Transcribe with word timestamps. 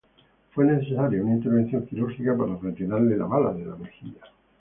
Fue 0.55 0.65
necesaria 0.65 1.21
una 1.21 1.35
intervención 1.35 1.85
quirúrgica 1.85 2.35
para 2.35 2.57
retirarle 2.57 3.15
la 3.15 3.25
bala 3.25 3.53
de 3.53 3.65
la 3.67 3.75
mejilla. 3.75 4.17